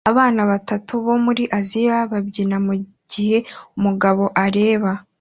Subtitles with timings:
[0.11, 3.37] Abana batatu bo muri Aziya babyina mugihe
[3.77, 4.91] umugabo areba